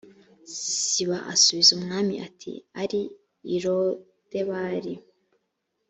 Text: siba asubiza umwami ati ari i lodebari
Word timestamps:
siba 0.83 1.17
asubiza 1.33 1.69
umwami 1.77 2.13
ati 2.27 2.51
ari 2.81 3.01
i 3.55 3.57
lodebari 3.63 4.93